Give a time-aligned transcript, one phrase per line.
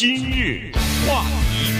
[0.00, 0.70] 今日
[1.08, 1.72] 话题，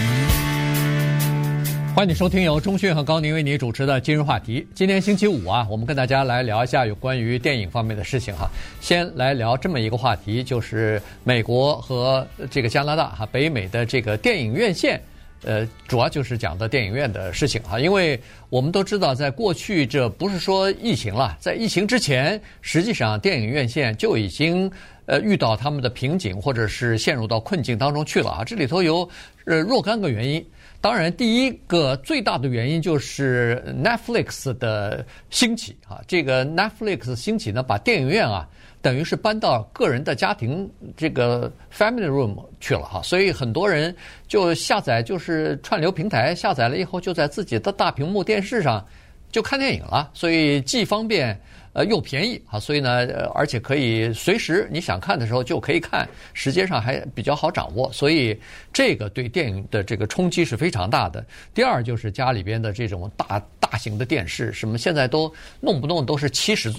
[1.95, 4.67] 欢迎收听由钟讯和高宁为你主持的今日话题。
[4.75, 8.49] 今天星期五啊，我们跟大家来聊一下有关于电影方面的事情哈。
[8.81, 15.01] 先来聊这么一个话题，就是美国和这个加拿大哈北美的这个电影院线。
[15.43, 18.19] 呃，主要就是讲的电影院的事情哈，因为
[18.49, 24.69] 我们都知道，在过去这不是说疫情了，在疫情之前，实际上电影院线就已经
[25.05, 28.43] 呃遇到他们的瓶颈，或者是陷入到困境当中去了啊。
[28.43, 29.07] 这里头有
[29.45, 30.45] 呃若干个原因，
[30.81, 38.47] 当然第一个最大的原因就是 Netflix 的兴起啊，这个 Netflix 兴起呢，把电影院啊。
[38.81, 43.93] 等于是搬到个人的家庭这个 family room 去了哈，所以很多人
[44.25, 48.87] 就下载就是串流平台下载了以后，就在自己的大屏幕电视上
[49.29, 51.37] 就看电影了，所以既方便。
[51.73, 58.37] 呃，又便宜啊，所以呢，而且可以随时你想看的时候就可以看，时间上还比较好掌握，所以
[58.73, 61.23] 这个对电影的这个冲击是非常大的。
[61.53, 66.69] 第二就是家里边的这种大大型的电视，什么现在都弄不弄都是七十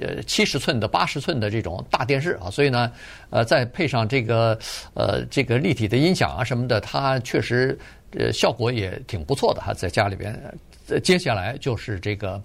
[0.00, 2.90] 呃七十寸的、八十寸的这种大电视啊，所以呢，
[3.30, 4.58] 呃，再配上这个
[4.94, 7.78] 呃这个立体的音响啊什么的，它确实
[8.18, 10.36] 呃效果也挺不错的哈，在家里边。
[11.02, 12.42] 接下来就是这个。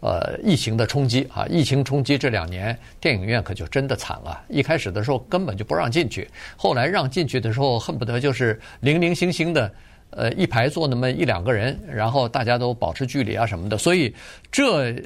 [0.00, 4.42] 呃，疫情的冲击啊，疫情冲击这两年，电影院可就真的惨了。
[4.48, 9.70] 一开始的时候根本就不让进去，后来让进去的时候，恨不得就是零零星星的，
[10.08, 13.76] 呃，一排坐那么一两个人，然后大家都保持距离啊什么的。
[13.76, 14.14] 所以
[14.50, 14.96] 这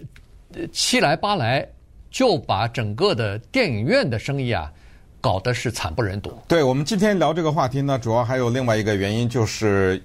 [0.72, 1.66] 七来八来，
[2.12, 4.72] 就把整个的电影院的生意啊，
[5.20, 6.38] 搞得是惨不忍睹。
[6.46, 10.00] 对，我们今天聊这个话题呢，主要还有另外一个原因，就是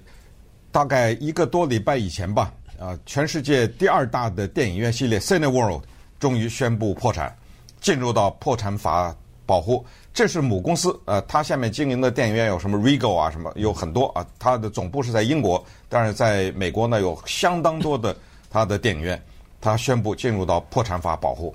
[0.72, 2.52] 大概一个多礼拜以前吧。
[2.80, 5.82] 啊，全世界第二大的电影院系列 Cineworld
[6.18, 7.36] 终于宣布破产，
[7.78, 9.14] 进入到破产法
[9.44, 9.84] 保护。
[10.14, 14.26] 这是母公司，呃，它下面经营的电影院有什么 Regal 啊，什么有很多啊。
[14.38, 18.16] 它的总部是在英国，但是在美国呢有相当多的
[18.48, 19.22] 它的电影院，
[19.60, 21.54] 它宣布进入到破产法保护。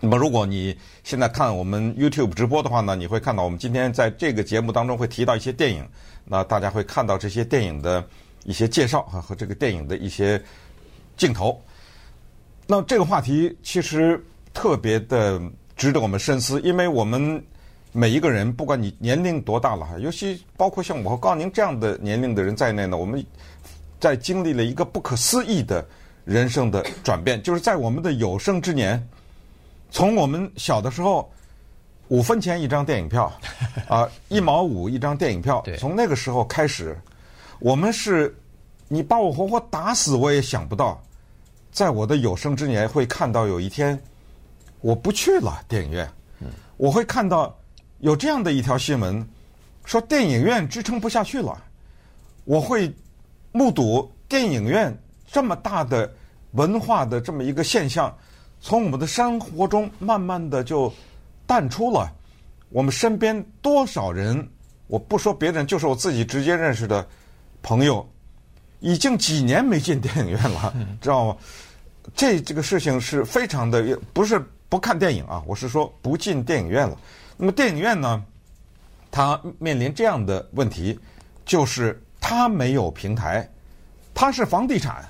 [0.00, 5.88] 那么如果你现在看我们 YouTube 直播的话呢，你会看到我们今天在这个节目当中会提到一些电影，
[6.26, 8.04] 那大家会看到这些电影的。
[8.44, 10.42] 一些介绍哈和这个电影的一些
[11.16, 11.60] 镜头，
[12.66, 14.20] 那这个话题其实
[14.52, 15.40] 特别的
[15.76, 17.40] 值得我们深思，因为我们
[17.92, 23.24] 每一个人，不管你年龄多大了哈，尤其包括像我和高宁这样的年龄的人在内呢，我们
[24.00, 25.86] 在经历了一个不可思议的
[26.24, 29.00] 人生的转变，就是在我们的有生之年，
[29.90, 31.30] 从我们小的时候
[32.08, 33.32] 五分钱一张电影票
[33.88, 36.98] 啊，一毛五一张电影票，从那个时候开始。
[37.62, 38.36] 我们是，
[38.88, 41.00] 你把我活活打死，我也想不到，
[41.70, 43.96] 在我的有生之年会看到有一天，
[44.80, 46.10] 我不去了电影院，
[46.76, 47.56] 我会看到
[48.00, 49.24] 有这样的一条新闻，
[49.84, 51.56] 说电影院支撑不下去了，
[52.42, 52.92] 我会
[53.52, 54.92] 目睹电影院
[55.24, 56.12] 这么大的
[56.54, 58.12] 文化的这么一个现象，
[58.60, 60.92] 从我们的生活中慢慢的就
[61.46, 62.12] 淡出了，
[62.70, 64.44] 我们身边多少人，
[64.88, 67.06] 我不说别人，就是我自己直接认识的。
[67.62, 68.06] 朋友
[68.80, 71.36] 已经几年没进电影院了，知道吗？
[72.16, 76.98] 这这个事情是非常的，不是不看电影啊，我是说不进电影院了。
[77.36, 78.24] 那么电影院呢，
[79.10, 80.98] 它面临这样的问题，
[81.46, 83.48] 就是它没有平台，
[84.12, 85.04] 它是房地产，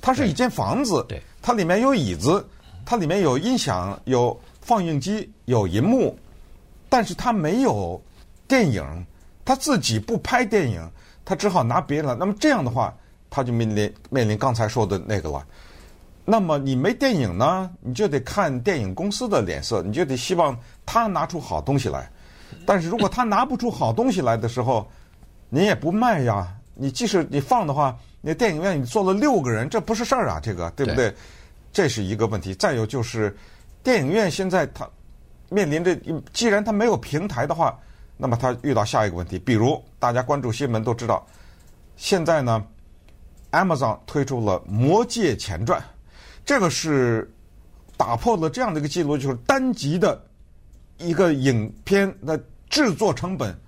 [0.00, 1.06] 它是一间房子，
[1.42, 2.48] 它里面有椅子，
[2.86, 6.18] 它里面有音响、有放映机、有银幕，
[6.88, 8.02] 但是它没有
[8.48, 9.06] 电影，
[9.44, 10.90] 它自己不拍电影。
[11.30, 12.16] 他只好拿别人了。
[12.18, 12.92] 那么这样的话，
[13.30, 15.46] 他就面临面临刚才说的那个了。
[16.24, 22.10] 那么你没电影呢，你就得看电影公司的脸色，你就得希望他拿出好东西来。
[22.66, 24.90] 但是如果他拿不出好东西来的时候，
[25.48, 26.48] 你也不卖呀。
[26.74, 31.14] 你即使你放的话，那电影院你坐了六个人，这不是事儿啊，这个对不对？
[31.72, 32.52] 这是一个问题。
[32.54, 33.36] 再有就是，
[33.84, 34.84] 电影院现在它
[35.48, 35.96] 面临着，
[36.32, 37.78] 既然它没有平台的话。
[38.20, 41.26] 那么他遇到下一个问题，比如大家关注新闻都知道，
[41.96, 42.62] 现在呢
[43.50, 45.80] ，Amazon 推出了《魔界前传》，
[46.44, 47.32] 这个是
[47.96, 50.22] 打破了这样的一个记录，就是单集的
[50.98, 52.38] 一个影片的
[52.68, 53.58] 制作成本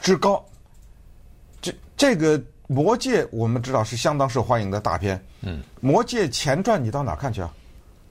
[0.00, 0.44] 之高。
[1.62, 7.54] 这这个《魔界》我们知道是相当受欢迎的大片，嗯，《魔界前传》你到哪看去啊？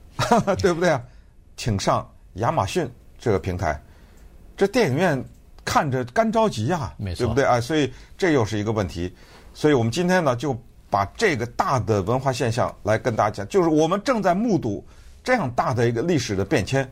[0.56, 1.02] 对不对啊？
[1.58, 3.78] 请上亚马逊这个平台，
[4.56, 5.22] 这电影院。
[5.64, 7.60] 看着干着急呀，没错，对不对啊？
[7.60, 9.12] 所以这又是一个问题。
[9.52, 10.56] 所以我们今天呢，就
[10.88, 14.84] 把这个大的文化现象来跟大家讲，就是我们正在目睹
[15.22, 16.88] 这样大的一个历史的变迁，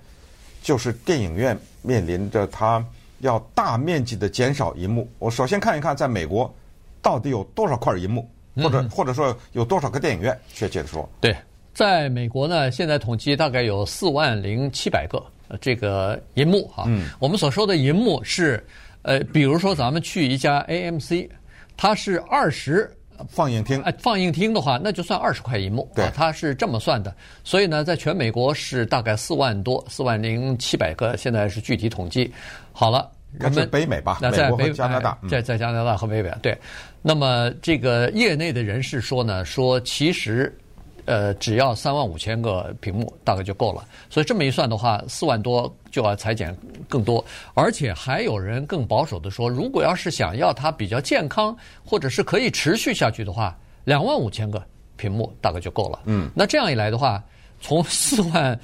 [0.63, 2.85] 就是电影院面临着它
[3.21, 5.09] 要大面积的减少银幕。
[5.19, 6.53] 我首先看一看，在美国
[7.01, 10.39] 到底有多少块银幕，或者或者说有多少个电影院？
[10.53, 11.35] 确切的说，对，
[11.73, 15.25] 在美国呢，现在统计大概有四万零七百个
[15.61, 16.85] 这个银幕哈。
[16.87, 18.65] 嗯，我们所说的银幕是，
[19.03, 21.29] 呃，比如说咱们去一家 AMC，
[21.77, 22.91] 它是二十。
[23.29, 27.13] 放映厅，哎，放映厅的话，那就算二十块银幕，对，它是这么算的。
[27.43, 32.33] 所以呢，在全美国是大概四万多，四万零七百个，现在是具体统计。
[32.71, 33.11] 好了，
[33.41, 36.57] 我们北美吧，那在北加拿大，在在加拿大和北美，对。
[37.03, 40.57] 那么这个业内的人士说呢，说其实。
[41.09, 46.55] 呃，只要三万五千个屏幕大概就够了，所以这么一算的话，四万多就要裁减
[46.87, 47.25] 更多，
[47.55, 54.63] 而且还有人更保守的说，如果要是想要它比较健康，或者是可以持续下去的话，两万五千个
[54.97, 56.01] 屏幕大概就够了。
[56.05, 57.25] 嗯，那这样一来的话，
[57.59, 58.61] 从 四万。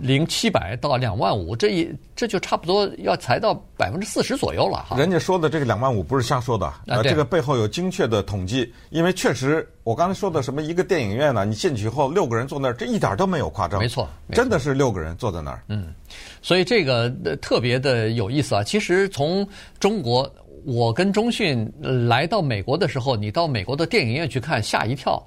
[0.00, 4.96] 零七百到两万五，这一这就差不多要裁到百分之四十左右了哈。
[4.96, 8.72] 人家说的这个两万五不是瞎说的，啊，这个背后有精确的统计。
[8.90, 13.80] 因为确实，我刚才说的什么一个电影院呢，你进去以后六个人坐那儿，这一点都没有夸张。
[13.80, 15.62] 没错，真的是六个人坐在那儿。
[15.68, 15.94] 嗯，
[16.42, 17.10] 所以这个
[17.40, 18.62] 特别的有意思啊。
[18.62, 19.46] 其实从
[19.78, 20.30] 中国，
[20.64, 21.70] 我跟中讯
[22.08, 25.24] 来到美国的时候，你到美国的电影院去看，吓一跳。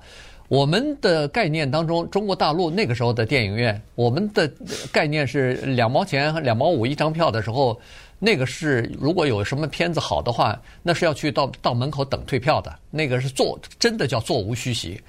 [0.50, 4.51] 我们的概念当中，中国大陆那个时候的电影院，我们的
[4.92, 7.80] 概念是两毛钱、两毛五一张票的时候，
[8.18, 15.00] 那个是如果有什么片子好的话，那是要去到到门口等退票的，那个是座真的叫座无虚席。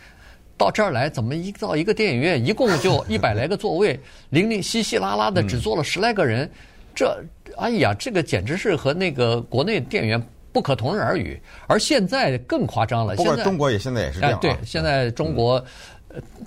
[0.58, 3.98] 到这儿来，怎么一到一个电影院，一共就一百来个座位，
[4.28, 6.48] 零零稀稀拉拉的只坐了十来个人，
[6.94, 7.18] 这
[7.56, 10.22] 哎呀，这个简直是和那个国内电影院。
[10.52, 13.14] 不可同日而语，而现在更夸张了。
[13.16, 14.32] 不过中国也现在也是这样。
[14.32, 15.64] 哎，对，现在中国，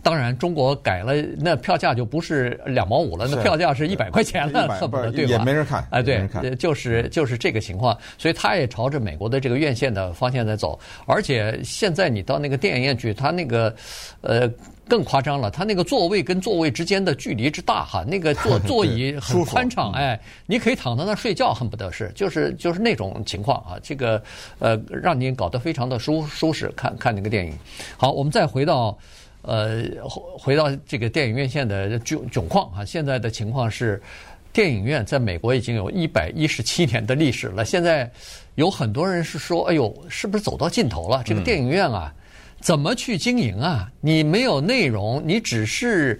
[0.01, 5.31] 当然中国改了，那票价就不是两毛五了，那票价是一百块钱了，恨不得对吧？
[5.31, 5.88] 也没人看。
[5.92, 6.27] 哎，对，
[6.57, 10.80] 就是就是这个情况，所以他也朝着美国的这个院线的方向在走。
[11.06, 13.74] 而且现在你到那个电影院去，他那个，
[14.21, 14.51] 呃。
[14.86, 24.21] 更夸张了，他那个座位跟座位之间的距离之大哈，那个 座座椅很宽敞，哎，你可以躺在那儿睡觉，恨不得是，就是就是那种情况啊，这个
[24.60, 27.57] 呃，让你搞得非常的舒舒适，看看那个电影。
[27.95, 28.95] 好，我们再回到
[29.44, 29.84] 呃，
[30.38, 34.01] 回到这个电影院线的窘窘况啊，现在的情况是，
[34.51, 38.12] 电影院在美国已经有一百一十七年的历史了，现在
[38.56, 41.22] 有很多人是说，哎呦，是不是走到尽头了？
[41.24, 42.13] 这个电影院啊。
[42.62, 43.92] 怎么去经营啊？
[44.00, 46.18] 你没有内容，你只是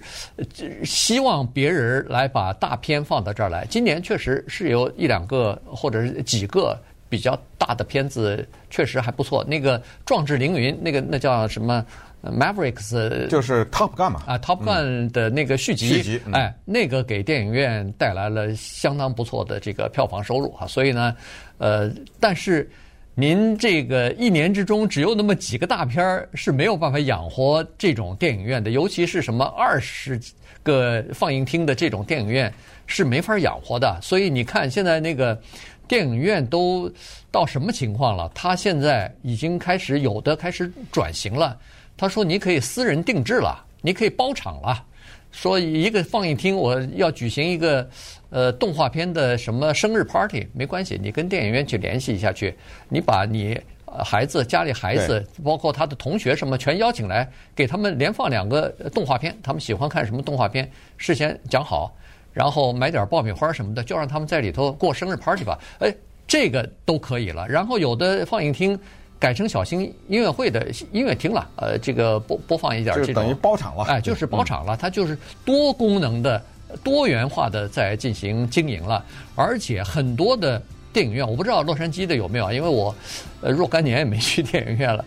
[0.84, 3.64] 希望别人来把大片放到这儿来。
[3.70, 6.78] 今年确实是有一两个或者是几个
[7.08, 9.42] 比较大的片子，确实还不错。
[9.44, 11.82] 那个《壮志凌云》，那个那叫什么
[12.24, 20.66] ？Mavericks 就是 Top Gun 嘛啊，Top Gun 的那个续集，续集，嗯、哎，那个给电影院带来了相当不错的这个票房收入哈。
[20.66, 21.14] 所以呢，
[21.58, 22.68] 呃，但是。
[23.16, 30.20] 您这个一年之中只有那么几个大片儿是没有办法养活这种电影院的，尤其是什么二十
[30.64, 32.52] 个放映厅的这种电影院
[32.88, 34.00] 是没法养活的。
[34.02, 35.40] 所以你看，现在那个
[35.86, 36.90] 电影院都
[37.30, 38.28] 到什么情况了？
[38.34, 41.56] 它现在已经开始有的开始转型了。
[41.96, 44.84] 他说：“你可以私人定制了，你可以包场了。”
[45.30, 47.88] 说一个放映厅，我要举行一个
[48.30, 52.56] 呃动画片的什么生日 party，没关系，你跟电影院去联系一下去，
[52.88, 53.60] 你把你
[54.04, 61.92] 孩子家里孩子，包括他的同学什么全邀请来，给他们连放两个动画片，他们喜欢看什么动画片，事先讲好，
[62.32, 65.92] 然后买点爆米花什么的，就让他们在里头过生日 party 吧，哎，
[66.28, 67.44] 这个都可以了。
[67.48, 68.78] 然后有的放映厅。
[69.18, 76.42] 改成小型音乐会的音乐厅了，呃，这个播播放一点这种，等于包场了，哎，就是包场了，它就是多功能的、
[76.82, 79.02] 多元化的在进行经营了，
[79.34, 80.60] 而且很多的
[80.92, 82.94] 电影院，我不知道洛杉矶的有没有，因为我
[83.40, 85.02] 呃若干年也没去电影院了，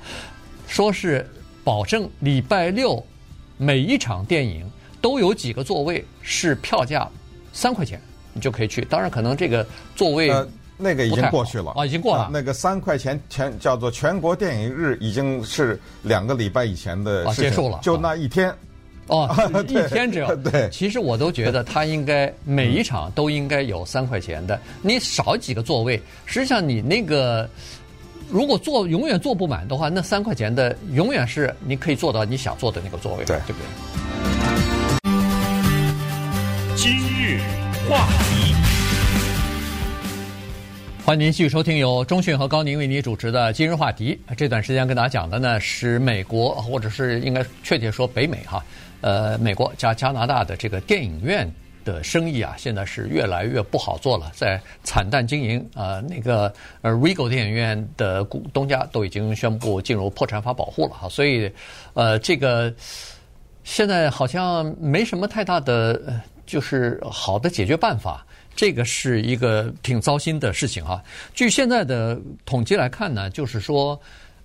[0.65, 1.29] 说是
[1.63, 3.05] 保证礼拜六
[3.57, 4.67] 每一场电影
[4.99, 7.07] 都有几个座位是票价
[7.53, 8.01] 三块钱，
[8.33, 9.63] 你就可以去，当然可能这个
[9.95, 10.31] 座位。
[10.77, 12.29] 呃那个已经过去了啊，已经过了。
[12.31, 17.79] 那个三块钱全叫做全国电影日，已经是两个礼拜以前的事情，结束了。
[17.81, 18.53] 就那一天，
[19.07, 19.27] 哦，
[19.67, 20.35] 一天只有。
[20.35, 24.59] 对，其实我都觉得他应该每一场都应该有三块钱的。
[24.83, 27.49] 你少几个座位，实际上你那个
[28.29, 33.65] 如果坐永远坐不满的话，那三块钱的永远是你可以坐到你想坐的那个座位，对，对不对？
[36.75, 37.39] 今日
[37.89, 38.26] 话题。
[41.07, 44.19] 欢迎您继续收听由中讯和高宁为您主持的今日话题。
[44.35, 48.61] 这段时间跟大家讲的呢是美国，或者是应该确切说北美哈，
[48.99, 51.49] 呃，美国加加拿大的这个电影院
[51.85, 56.01] 的生意啊，现在是越来越不好做了，在惨淡经营、呃。
[56.01, 61.49] 那个呃，Regal 电影院的股东家都已经宣布进入破产法保护了哈，所以
[61.93, 62.73] 呃，这个
[63.63, 68.26] 现在好像没什么太大的就是好的解决办法。
[68.57, 71.01] 这个是一个挺糟心的事情啊。
[71.35, 73.97] 据现在的统计来看呢，就是说，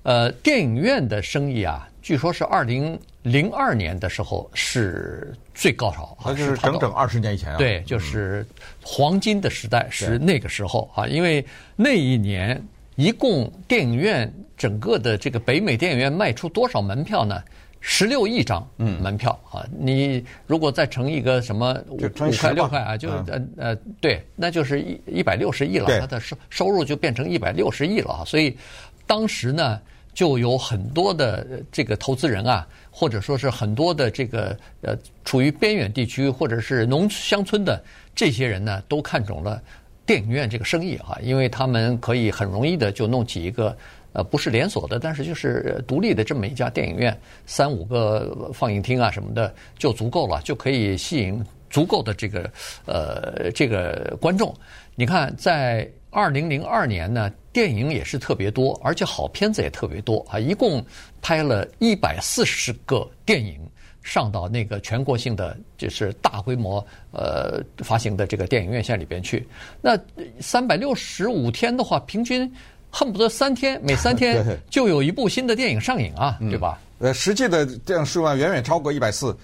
[0.03, 7.57] 呃，电影院的生意啊，据说是二零零二年的时候是最高潮，那就是整整二十年以前啊。
[7.57, 8.47] 对，就是
[8.83, 11.43] 黄金的时代是那个时候啊，因为
[11.75, 12.63] 那一年
[12.97, 17.43] 一共电影院整个的这个北美电影院卖出多少门票呢？
[17.85, 19.67] 十六亿张门票啊！
[19.77, 21.99] 你如果再乘一个什么五
[22.39, 28.25] 块六块啊，就呃呃对，那就是一一百六十亿了，它的收收入就变成一百六十亿了啊！
[28.25, 28.57] 所以
[29.05, 29.81] 当时呢，
[30.15, 37.83] 就有很多的这个投资人啊，或者说是很多的这个呃处于边远地区或者是农乡村的
[38.15, 39.61] 这些人呢，都看中了
[40.07, 43.77] 电影院这个生意啊，因为他们可以很容易的就弄起一个。
[44.13, 52.51] 呃，不是连锁的，但是就是独立的这么一家电影院，三五个放映厅啊什么的就足够了，就可以吸引足够的这个
[52.85, 54.55] 呃这个观众。
[54.95, 60.85] 你看，在二零零二年呢，电影也是特别多，而且好片子也特别多啊，一共
[61.23, 63.59] 拍了一百四十个电影
[64.03, 69.49] 上到那个全国性的就是大规模呃发行的这个电影院线里边去。
[69.81, 69.99] 那
[70.39, 72.53] 三百六十五天的话，平均。
[72.95, 76.79] 恨不得三天，每三天 就有一部新的电影上映啊，对吧？
[76.99, 79.35] 呃，实际的这样数量远远超过一百四，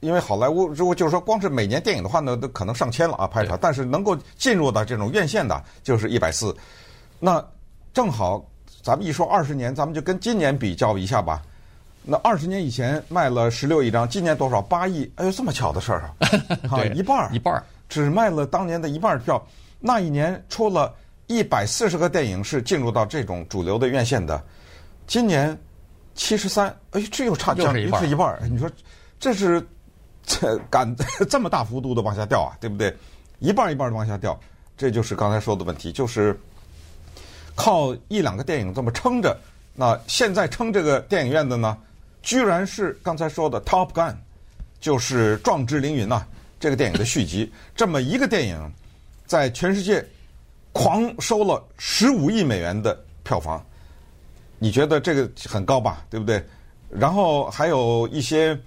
[0.00, 3.58] 因为好莱坞如果就是说光是每年电影的话呢，都可能上千了啊，拍出来。
[3.60, 6.56] 但是能够进入到这种院线的，就是一百四。
[7.20, 7.44] 那
[7.92, 8.42] 正好
[8.82, 11.42] 咱们一说二十年，咱们就跟今年比较一下吧。
[12.02, 14.62] 那二十年以前卖了十六亿张，今年多少？
[14.62, 15.08] 八亿？
[15.16, 16.10] 哎呦，这么巧的事儿啊！
[16.74, 19.46] 对，一半儿一半儿只卖了当年的一半票。
[19.78, 20.92] 那一年出了。
[21.26, 24.42] 一百四十个电影是进入到这种主流的院线的，
[25.06, 25.58] 今年
[26.14, 28.38] 七十三，哎，这又差将近是一半。
[28.52, 28.70] 你说
[29.18, 29.66] 这是
[30.26, 30.94] 这敢
[31.28, 32.94] 这么大幅度的往下掉啊，对不对？
[33.38, 34.38] 一半一半的往下掉，
[34.76, 36.38] 这就是刚才说的问题，就是
[37.54, 39.36] 靠一两个电影这么撑着。
[39.74, 41.76] 那现在撑这个电影院的呢，
[42.22, 44.12] 居然是刚才说的《Top Gun》，
[44.78, 46.26] 就是《壮志凌云》呐，
[46.60, 47.50] 这个电影的续集。
[47.74, 48.72] 这么一个电影，
[49.26, 50.06] 在全世界。
[50.74, 53.64] 狂收了十五亿美元的票房，
[54.58, 56.04] 你觉得这个很高吧？
[56.10, 56.44] 对不对？
[56.90, 58.58] 然后还有一些，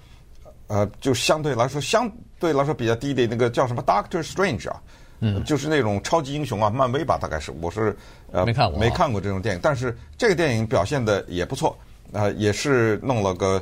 [0.68, 2.10] 呃，就相对来说相
[2.40, 4.82] 对来说比较低的那个叫什么《Doctor Strange》啊，
[5.20, 7.94] 嗯，就是那种超级英雄啊，漫威吧，大概是我是
[8.32, 11.78] 呃没看过没看过这种电影，但是这个电影表现的也不错，
[12.14, 13.62] 啊、呃，也是弄了个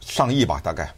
[0.00, 0.92] 上亿吧，大概。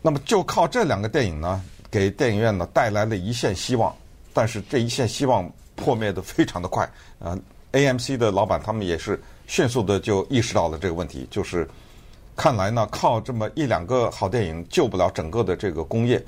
[0.00, 3.94] 那么就靠这两个电影呢，给电影院呢带来了一线希望，
[4.32, 5.50] 但是这一线希望。
[5.80, 7.36] 破灭的非常的快啊
[7.72, 11.68] ！AMC 的老板他们也是迅速的就意识到了这个问题，就是
[12.36, 16.24] 看来呢，靠这么一两个好电影救不了整个的这个工业。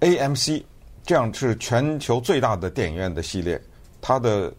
[0.00, 0.62] AMC
[1.04, 3.60] 这样是全球最大的电影院的系列，
[4.00, 4.52] 它的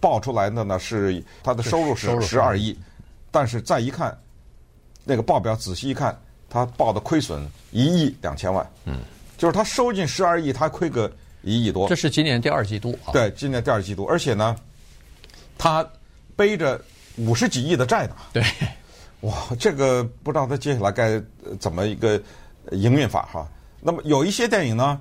[0.00, 2.76] 报出来的呢是它的收入是十二亿，
[3.30, 4.18] 但是再一看
[5.04, 9.00] 那个报表仔细一看，它报的亏损一亿两千万，嗯，
[9.36, 11.10] 就是它收进十二亿，它亏个。
[11.46, 13.12] 一亿多，这是今年第二季度啊。
[13.12, 14.56] 对，今年第二季度，而且呢，
[15.56, 15.88] 他
[16.34, 16.78] 背着
[17.18, 18.16] 五十几亿的债呢。
[18.32, 18.42] 对，
[19.20, 21.22] 哇，这个不知道他接下来该
[21.60, 22.20] 怎么一个
[22.72, 23.48] 营运法哈。
[23.80, 25.00] 那么有一些电影呢，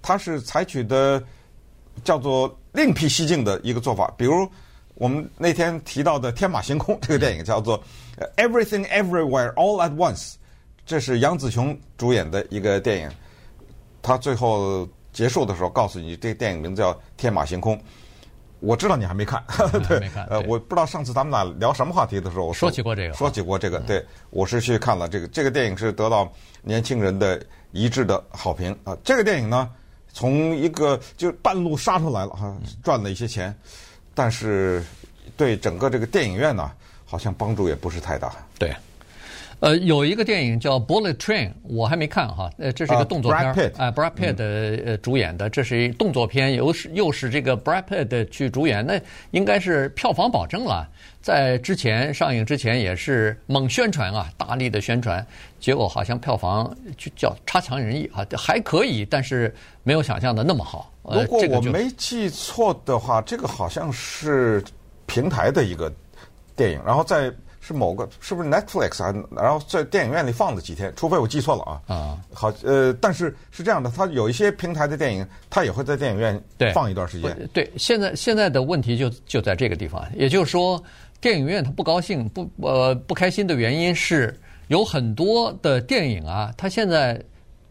[0.00, 1.20] 它是采取的
[2.04, 4.48] 叫做另辟蹊径的一个做法，比如
[4.94, 7.82] 我们那天提到的《天马行空》这个电影叫做
[8.36, 10.32] 《Everything Everywhere All at Once》，
[10.86, 13.10] 这是杨紫琼主演的一个电影，
[14.00, 14.88] 他最后。
[15.12, 17.76] 结束的时候告诉你，这个电影名字叫《天马行空》，
[18.60, 19.42] 我知道你还没看，
[19.88, 26.30] 对，呃，我不知道上次咱们俩聊什么话题的时候，我说起过这个，说起过这个，对，我是去看了这个，这个电影是得到
[26.62, 28.96] 年轻人的一致的好评啊。
[29.02, 29.70] 这个电影呢，
[30.12, 33.54] 从一个就半路杀出来了哈，赚了一些钱，
[34.14, 34.84] 但是
[35.36, 36.70] 对整个这个电影院呢，
[37.04, 38.74] 好像帮助也不是太大，对。
[39.60, 42.50] 呃，有一个电影叫《Bullet Train》，我还没看哈。
[42.56, 43.44] 呃，这是一个动作片，
[43.76, 44.44] 啊，Brad Pitt 的
[44.86, 48.98] 呃主演的，这是一动作片，又是又是这个 Brad Pitt 去主演，那
[49.32, 50.88] 应该是票房保证了。
[51.20, 55.24] 在之前上映之前也是猛宣传啊，大力的宣传，
[55.58, 60.90] 结果好像票房就叫差强人意啊，还可以，但是没有想象的那么好。
[61.02, 64.64] 如果我没记错的话，这个好像是
[65.04, 65.92] 平台的一个
[66.56, 67.30] 电影，然后在。
[67.70, 69.14] 是某个是不是 Netflix 啊？
[69.30, 71.94] 然后在电影院里放了几天，除非我记错了啊。
[71.94, 76.42] 啊，好，呃，但是是这样的，它有一些平台的电影，它也会在电影院
[76.74, 77.32] 放一段时间。
[77.52, 80.82] 对，对，现在现在的问题就就在这个地方，也就是说，
[81.20, 84.36] 电影院它不高兴、不呃不开心的原因是
[84.66, 87.22] 有很多的电影啊，它现在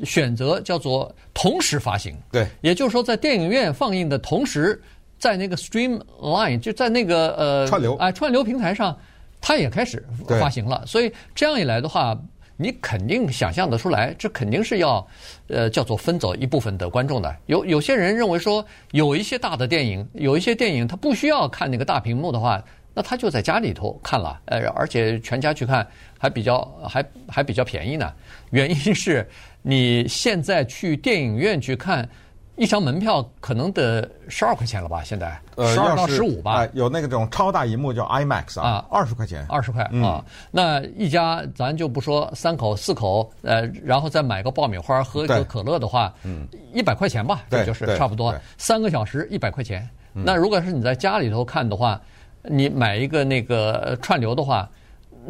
[0.05, 2.15] 选择叫做同时发行。
[2.31, 4.81] 对，也就是说，在电影院放映的同时，
[5.17, 8.97] 在那个 Streamline 就在那个呃串流啊串流平台上。
[9.41, 12.17] 它也开始发行了，所以这样一来的话，
[12.57, 15.05] 你肯定想象得出来，这肯定是要，
[15.47, 17.35] 呃，叫做分走一部分的观众的。
[17.45, 22.61] 有有些人认为说，有一些大的电影，有一些电影他不需要看那个大屏幕的话，
[22.93, 28.13] 那他就在家里头看了，呃，而且全家去看还比较还还比较便宜呢。
[28.51, 29.27] 原因是
[29.61, 32.07] 你现在去电影院去看。
[32.59, 35.01] 一张门票可能得十二块钱了吧？
[35.01, 35.39] 现在
[35.73, 36.67] 十二到十五吧。
[36.73, 40.21] 有那个种超大荧幕叫 IMAX 啊，二十块钱，二十块啊。
[40.51, 49.89] 那一家咱就不说三口四口，呃，然后再买个爆米花喝一个可乐的话，嗯，一百块钱吧，这就是差不多三个小时一百块钱。
[50.11, 51.97] 那如果是你在家里头看的话，
[52.43, 54.69] 你买一个那个串流的话。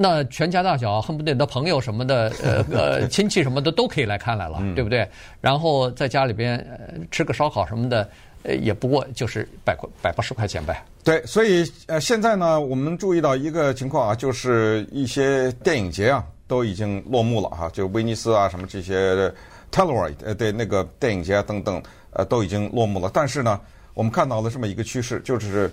[0.02, 5.06] 那全家大小恨不得你的朋友什么的，呃 呃亲戚什么的都可以来看来了，嗯、对不对？
[5.42, 8.10] 然后在家里边、呃、吃个烧烤什么的，
[8.44, 10.82] 呃也不过就是百块百八十块钱呗。
[11.04, 19.30] 对，所以呃现在呢，我们注意到一个情况啊，就是一些电影节啊都已经落幕了哈，就威尼斯啊什么这些
[19.70, 23.12] Telluride 呃对那个电影节啊等等呃都已经落幕了。
[23.14, 23.60] 但是呢，
[23.94, 25.70] 我们看到了这么一个趋势，就是。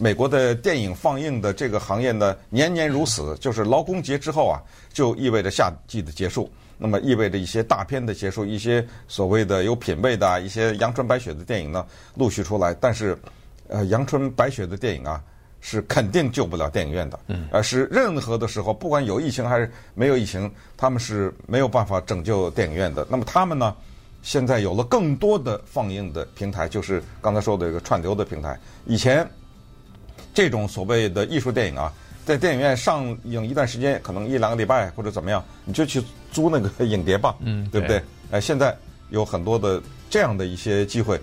[0.00, 4.62] 美国的电影放映的这个行业呢，年年如此，就是劳工节之后啊，
[4.92, 12.72] 就意味着夏季的结束，那么意味着一些大片的结束，一些所谓的有品位的、一些阳春白雪的电影呢陆续出来。
[12.72, 13.18] 但是，
[13.66, 15.20] 呃，阳春白雪的电影啊，
[15.60, 23.04] 是肯定救不了电影院的，嗯，而是任何的时候，不管有疫情还是没有疫情，他们是没有办法拯救电影院的。
[23.10, 23.74] 那么他们呢，
[24.22, 29.28] 现在有了更多的放映的平台，就是刚才说的这个串流的平台，以前。
[30.38, 31.92] 这种所谓的艺术电影啊，
[32.24, 38.00] 在电影院上映一段时间，可能一两个礼拜或者怎么样，你就去租那个影碟吧，嗯， 对不对？
[38.30, 38.72] 哎，现在
[39.10, 41.20] 有很多的这样的一些机会，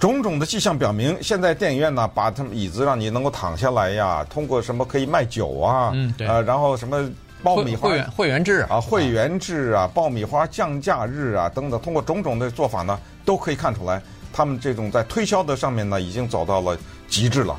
[0.00, 7.06] 种种的迹象表明，现在电影院呢，把他们椅子让你能够躺下来呀，通过什么可以卖酒啊，嗯，对，呃，然后什么
[7.42, 14.00] 爆米花会员会员制啊，会员制啊，爆米花降价日啊等等，通过种种的做法呢，都可以看出来，
[14.32, 16.74] 他们这种在推销的上面呢，已经走到了
[17.06, 17.54] 极致了。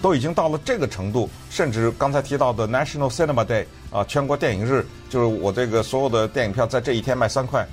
[0.00, 7.66] 都已经到了这个程度，甚至刚才提到的 National Cinema Day 啊，全国电影日，就是我这个所有的电影票在这一天卖三块。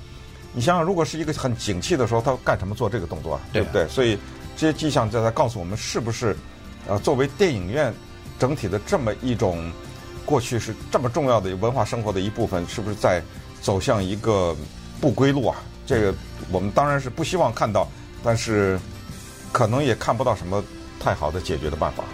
[0.52, 3.40] 你想想，如果是一个很景气的时候，他干什么做这个动作啊？
[3.52, 3.86] 对不对？
[3.88, 4.18] 所以
[4.56, 6.36] 这些迹象就在告诉我们，是不是
[6.88, 7.92] 呃，作为电影院
[8.38, 9.70] 整体的这么一种
[10.24, 13.22] 过去是这么重要的文化生活的一部分，是不是在
[13.60, 14.56] 走向一个
[15.00, 15.56] 不归路啊？
[15.86, 16.14] 这个
[16.50, 17.88] 我们当然是不希望看到，
[18.24, 18.80] 但是
[19.52, 20.62] 可能也看不到什么。
[20.98, 22.04] 太好的解决的办法。